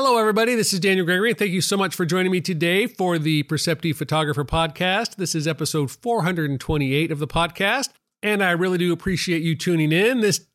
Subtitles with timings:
[0.00, 0.54] Hello, everybody.
[0.54, 1.34] This is Daniel Gregory.
[1.34, 5.16] Thank you so much for joining me today for the Perceptive Photographer podcast.
[5.16, 7.88] This is episode 428 of the podcast,
[8.22, 10.20] and I really do appreciate you tuning in.
[10.20, 10.46] This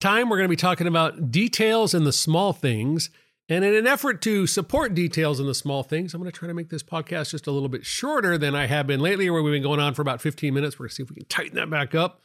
[0.00, 3.10] time, we're going to be talking about details and the small things.
[3.48, 6.46] And in an effort to support details in the small things, I'm going to try
[6.46, 9.42] to make this podcast just a little bit shorter than I have been lately, where
[9.42, 10.78] we've been going on for about 15 minutes.
[10.78, 12.22] We're going to see if we can tighten that back up.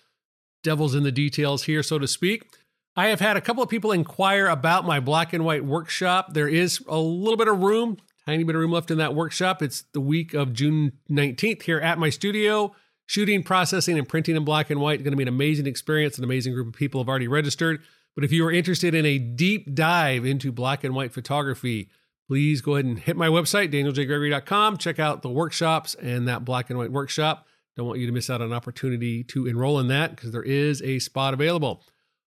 [0.64, 2.54] Devil's in the details here, so to speak.
[2.96, 6.34] I have had a couple of people inquire about my black and white workshop.
[6.34, 9.62] There is a little bit of room, tiny bit of room left in that workshop.
[9.62, 12.76] It's the week of June 19th here at my studio.
[13.06, 14.96] Shooting, processing, and printing in black and white.
[14.96, 16.18] It's going to be an amazing experience.
[16.18, 17.82] An amazing group of people have already registered.
[18.14, 21.90] But if you are interested in a deep dive into black and white photography,
[22.28, 24.78] please go ahead and hit my website, danieljgregory.com.
[24.78, 27.48] Check out the workshops and that black and white workshop.
[27.78, 30.44] Don't want you to miss out on an opportunity to enroll in that because there
[30.44, 31.84] is a spot available.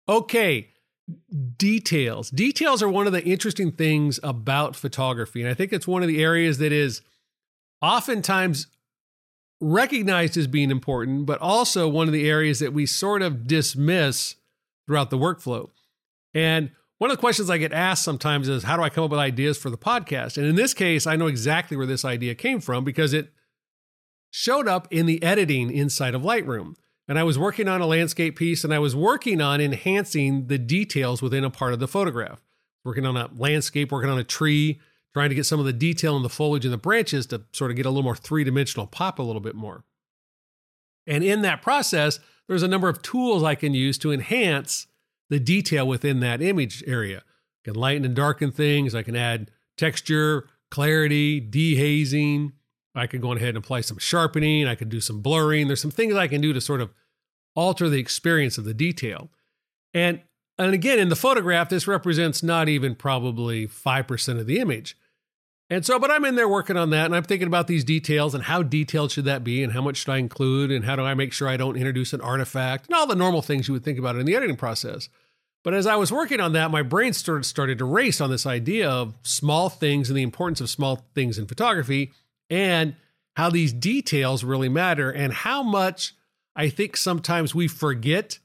[0.08, 0.68] Okay,
[1.56, 2.30] details.
[2.30, 5.40] Details are one of the interesting things about photography.
[5.40, 7.02] And I think it's one of the areas that is
[7.80, 8.66] oftentimes
[9.60, 14.36] recognized as being important, but also one of the areas that we sort of dismiss
[14.86, 15.70] throughout the workflow.
[16.34, 19.10] And one of the questions I get asked sometimes is how do I come up
[19.10, 20.36] with ideas for the podcast?
[20.36, 23.32] And in this case, I know exactly where this idea came from because it
[24.30, 26.74] showed up in the editing inside of Lightroom
[27.08, 30.58] and I was working on a landscape piece and I was working on enhancing the
[30.58, 32.40] details within a part of the photograph.
[32.84, 34.80] Working on a landscape, working on a tree,
[35.12, 37.70] trying to get some of the detail in the foliage and the branches to sort
[37.70, 39.84] of get a little more three dimensional pop a little bit more.
[41.06, 44.86] And in that process, there's a number of tools I can use to enhance
[45.30, 47.18] the detail within that image area.
[47.18, 52.52] I can lighten and darken things, I can add texture, clarity, dehazing,
[52.94, 54.66] I could go ahead and apply some sharpening.
[54.66, 55.66] I could do some blurring.
[55.66, 56.92] There's some things I can do to sort of
[57.54, 59.30] alter the experience of the detail.
[59.94, 60.20] And
[60.58, 64.96] and again, in the photograph, this represents not even probably 5% of the image.
[65.70, 68.34] And so, but I'm in there working on that and I'm thinking about these details
[68.34, 71.02] and how detailed should that be and how much should I include and how do
[71.02, 73.82] I make sure I don't introduce an artifact and all the normal things you would
[73.82, 75.08] think about in the editing process.
[75.64, 78.44] But as I was working on that, my brain started, started to race on this
[78.44, 82.12] idea of small things and the importance of small things in photography
[82.52, 82.94] and
[83.34, 86.14] how these details really matter and how much
[86.54, 88.38] I think sometimes we forget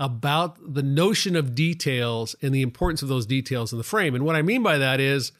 [0.00, 4.16] about the notion of details and the importance of those details in the frame.
[4.16, 5.30] And what I mean by that is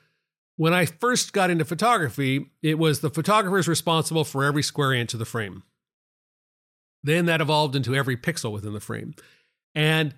[0.54, 4.92] when I first got into photography, it was the photographer is responsible for every square
[4.92, 5.64] inch of the frame.
[7.02, 9.14] Then that evolved into every pixel within the frame.
[9.74, 10.14] And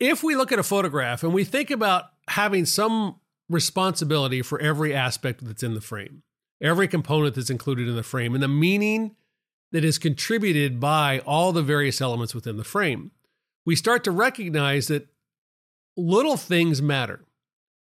[0.00, 4.92] if we look at a photograph and we think about having some responsibility for every
[4.92, 6.24] aspect that's in the frame,
[6.60, 9.16] every component that's included in the frame and the meaning
[9.72, 13.12] that is contributed by all the various elements within the frame,
[13.64, 15.08] we start to recognize that
[15.96, 17.24] little things matter.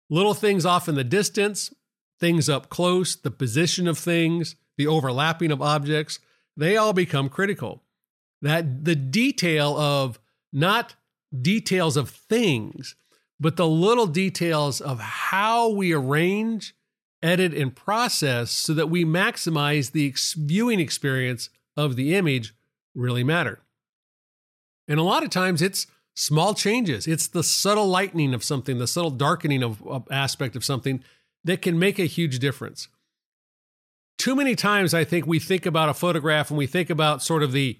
[0.10, 1.74] Little things off in the distance,
[2.20, 6.20] things up close, the position of things, the overlapping of objects,
[6.56, 7.84] they all become critical.
[8.42, 10.20] That the detail of
[10.54, 10.96] not
[11.40, 12.96] details of things,
[13.40, 16.74] but the little details of how we arrange
[17.28, 22.56] edit, and process so that we maximize the viewing experience of the image
[22.96, 23.60] really matter.
[24.88, 27.06] And a lot of times it's small changes.
[27.06, 31.04] It's the subtle lightening of something, the subtle darkening of, of aspect of something
[31.44, 32.88] that can make a huge difference.
[34.18, 37.44] Too many times, I think we think about a photograph and we think about sort
[37.44, 37.80] of the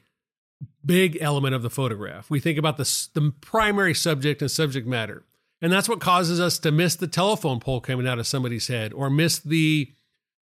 [0.86, 2.30] big element of the photograph.
[2.30, 5.24] We think about the, the primary subject and subject matter.
[5.62, 8.94] And that's what causes us to miss the telephone pole coming out of somebody's head
[8.94, 9.91] or miss the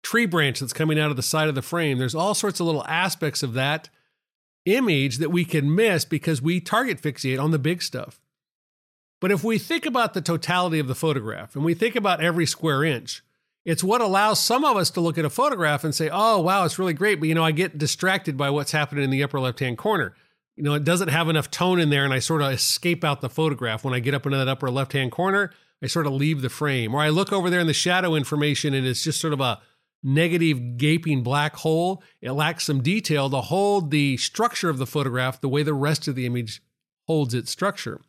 [0.03, 1.97] tree branch that's coming out of the side of the frame.
[1.97, 3.89] There's all sorts of little aspects of that
[4.65, 8.21] image that we can miss because we target fixate on the big stuff.
[9.19, 12.45] But if we think about the totality of the photograph and we think about every
[12.45, 13.23] square inch,
[13.63, 16.65] it's what allows some of us to look at a photograph and say, oh, wow,
[16.65, 17.19] it's really great.
[17.19, 20.15] But, you know, I get distracted by what's happening in the upper left hand corner
[20.55, 23.21] you know, it doesn't have enough tone in there, and I sort of escape out
[23.21, 23.83] the photograph.
[23.83, 25.51] When I get up into that upper left hand corner,
[25.81, 26.93] I sort of leave the frame.
[26.93, 29.61] Or I look over there in the shadow information, and it's just sort of a
[30.03, 32.03] negative, gaping black hole.
[32.21, 36.07] It lacks some detail to hold the structure of the photograph the way the rest
[36.07, 36.61] of the image
[37.07, 38.01] holds its structure.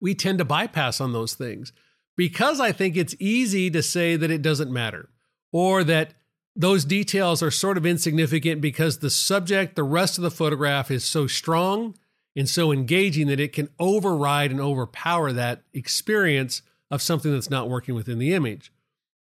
[0.00, 1.72] We tend to bypass on those things
[2.16, 5.08] because I think it's easy to say that it doesn't matter
[5.52, 6.14] or that
[6.56, 11.04] those details are sort of insignificant because the subject, the rest of the photograph is
[11.04, 11.94] so strong
[12.34, 17.68] and so engaging that it can override and overpower that experience of something that's not
[17.68, 18.72] working within the image.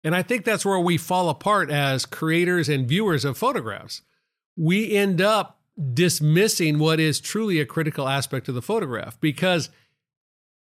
[0.05, 4.03] And I think that's where we fall apart as creators and viewers of photographs.
[4.57, 5.61] We end up
[5.93, 9.69] dismissing what is truly a critical aspect of the photograph because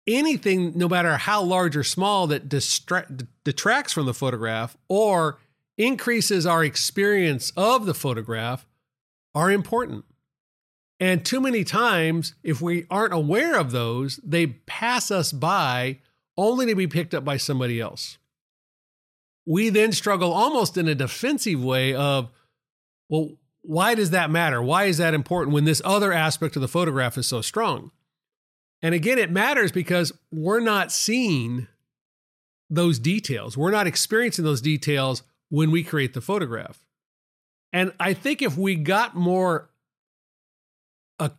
[0.07, 5.39] anything, no matter how large or small, that distra- detracts from the photograph or
[5.79, 8.67] increases our experience of the photograph
[9.33, 10.03] are important.
[10.99, 15.99] And too many times, if we aren't aware of those, they pass us by
[16.37, 18.17] only to be picked up by somebody else.
[19.45, 22.29] We then struggle almost in a defensive way of,
[23.07, 23.31] well,
[23.61, 24.61] why does that matter?
[24.61, 27.91] Why is that important when this other aspect of the photograph is so strong?
[28.81, 31.67] And again, it matters because we're not seeing
[32.69, 33.57] those details.
[33.57, 36.85] We're not experiencing those details when we create the photograph.
[37.71, 39.69] And I think if we got more
[41.19, 41.29] uh,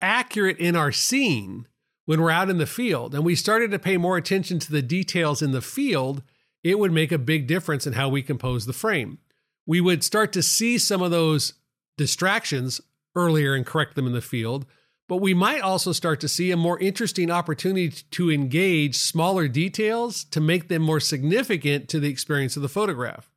[0.00, 1.66] accurate in our scene
[2.04, 4.82] when we're out in the field and we started to pay more attention to the
[4.82, 6.22] details in the field,
[6.62, 9.18] it would make a big difference in how we compose the frame.
[9.66, 11.54] We would start to see some of those
[11.96, 12.80] distractions
[13.14, 14.66] earlier and correct them in the field
[15.08, 20.24] but we might also start to see a more interesting opportunity to engage smaller details
[20.24, 23.30] to make them more significant to the experience of the photograph.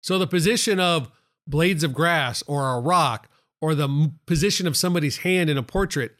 [0.00, 1.10] So, the position of
[1.46, 3.28] blades of grass or a rock
[3.60, 6.16] or the position of somebody's hand in a portrait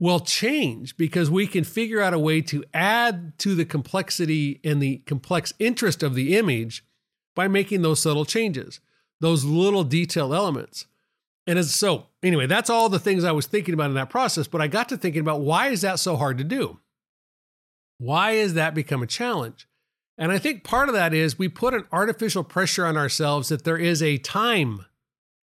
[0.00, 4.82] will change because we can figure out a way to add to the complexity and
[4.82, 6.84] the complex interest of the image
[7.34, 8.80] by making those subtle changes,
[9.20, 10.86] those little detail elements.
[11.46, 14.46] And as so, anyway, that's all the things I was thinking about in that process.
[14.46, 16.80] But I got to thinking about why is that so hard to do?
[17.98, 19.68] Why has that become a challenge?
[20.16, 23.64] And I think part of that is we put an artificial pressure on ourselves that
[23.64, 24.86] there is a time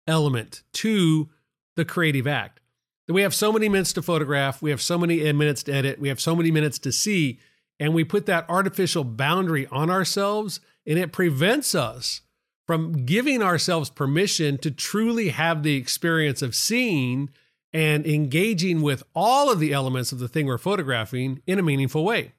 [0.06, 1.30] element to
[1.76, 2.60] the creative act.
[3.06, 5.72] That we have so many minutes to photograph, we have so many uh, minutes to
[5.72, 7.38] edit, we have so many minutes to see,
[7.80, 12.20] and we put that artificial boundary on ourselves, and it prevents us
[12.68, 17.30] from giving ourselves permission to truly have the experience of seeing
[17.72, 22.04] and engaging with all of the elements of the thing we're photographing in a meaningful
[22.04, 22.34] way.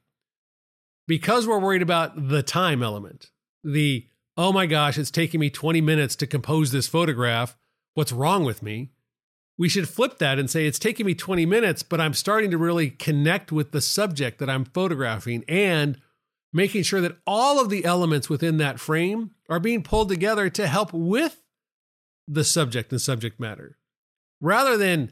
[1.07, 3.31] Because we're worried about the time element,
[3.63, 4.05] the,
[4.37, 7.57] oh my gosh, it's taking me 20 minutes to compose this photograph.
[7.95, 8.91] What's wrong with me?
[9.57, 12.57] We should flip that and say, it's taking me 20 minutes, but I'm starting to
[12.59, 15.99] really connect with the subject that I'm photographing and
[16.51, 20.67] making sure that all of the elements within that frame are being pulled together to
[20.67, 21.41] help with
[22.27, 23.77] the subject and subject matter.
[24.41, 25.11] Rather than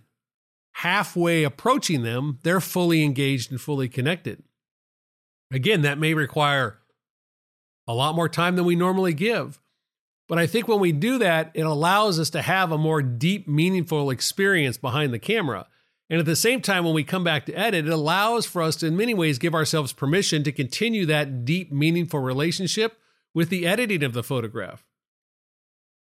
[0.73, 4.43] halfway approaching them, they're fully engaged and fully connected.
[5.51, 6.79] Again, that may require
[7.87, 9.59] a lot more time than we normally give.
[10.27, 13.47] But I think when we do that, it allows us to have a more deep,
[13.47, 15.67] meaningful experience behind the camera.
[16.09, 18.77] And at the same time, when we come back to edit, it allows for us
[18.77, 22.97] to, in many ways, give ourselves permission to continue that deep, meaningful relationship
[23.33, 24.85] with the editing of the photograph.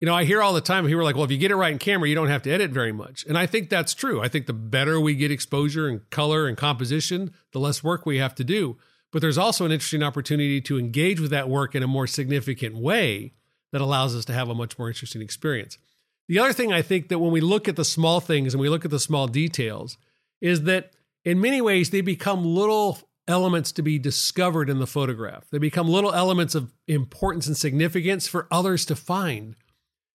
[0.02, 1.56] You know, I hear all the time people are like, well, if you get it
[1.56, 3.26] right in camera, you don't have to edit very much.
[3.26, 4.22] And I think that's true.
[4.22, 8.18] I think the better we get exposure and color and composition, the less work we
[8.18, 8.78] have to do.
[9.14, 12.76] But there's also an interesting opportunity to engage with that work in a more significant
[12.76, 13.34] way
[13.72, 15.78] that allows us to have a much more interesting experience.
[16.27, 18.69] The other thing I think that when we look at the small things and we
[18.69, 19.98] look at the small details
[20.42, 20.92] is that
[21.24, 25.45] in many ways they become little elements to be discovered in the photograph.
[25.50, 29.56] They become little elements of importance and significance for others to find.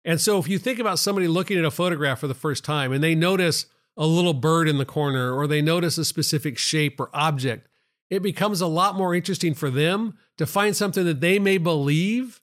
[0.05, 2.93] And so if you think about somebody looking at a photograph for the first time
[2.93, 3.67] and they notice
[3.97, 7.69] a little bird in the corner or they notice a specific shape or object,
[8.11, 12.41] it becomes a lot more interesting for them to find something that they may believe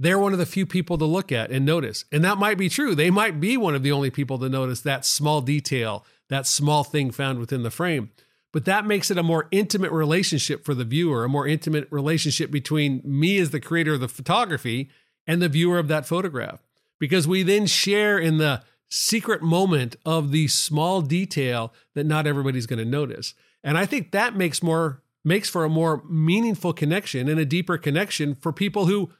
[0.00, 2.06] they're one of the few people to look at and notice.
[2.10, 2.94] And that might be true.
[2.94, 6.84] They might be one of the only people to notice that small detail, that small
[6.84, 8.10] thing found within the frame.
[8.50, 12.50] But that makes it a more intimate relationship for the viewer, a more intimate relationship
[12.50, 14.88] between me as the creator of the photography
[15.26, 16.60] and the viewer of that photograph.
[16.98, 22.66] Because we then share in the secret moment of the small detail that not everybody's
[22.66, 23.34] going to notice.
[23.62, 27.76] And I think that makes more makes for a more meaningful connection and a deeper
[27.76, 29.10] connection for people who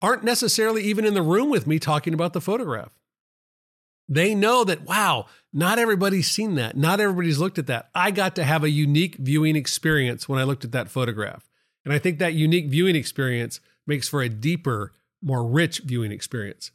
[0.00, 2.98] aren't necessarily even in the room with me talking about the photograph.
[4.08, 6.76] They know that, wow, not everybody's seen that.
[6.76, 7.90] Not everybody's looked at that.
[7.94, 11.48] I got to have a unique viewing experience when I looked at that photograph.
[11.84, 16.70] And I think that unique viewing experience makes for a deeper, more rich viewing experience.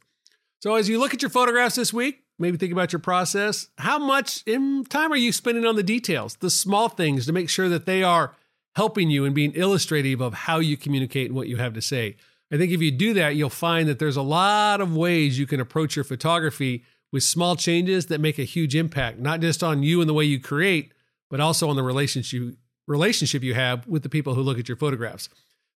[0.60, 3.68] So as you look at your photographs this week, maybe think about your process.
[3.78, 7.48] How much in time are you spending on the details, the small things to make
[7.48, 8.34] sure that they are
[8.76, 12.16] helping you and being illustrative of how you communicate and what you have to say?
[12.52, 15.46] I think if you do that, you'll find that there's a lot of ways you
[15.46, 19.82] can approach your photography with small changes that make a huge impact, not just on
[19.82, 20.92] you and the way you create,
[21.30, 24.76] but also on the relationship relationship you have with the people who look at your
[24.76, 25.28] photographs.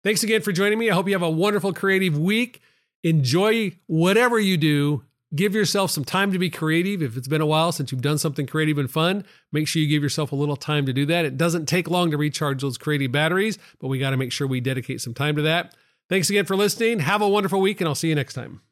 [0.04, 0.90] Thanks again for joining me.
[0.90, 2.60] I hope you have a wonderful creative week.
[3.02, 5.04] Enjoy whatever you do.
[5.34, 7.02] Give yourself some time to be creative.
[7.02, 9.88] If it's been a while since you've done something creative and fun, make sure you
[9.88, 11.24] give yourself a little time to do that.
[11.24, 14.46] It doesn't take long to recharge those creative batteries, but we got to make sure
[14.46, 15.74] we dedicate some time to that.
[16.08, 17.00] Thanks again for listening.
[17.00, 18.62] Have a wonderful week, and I'll see you next time.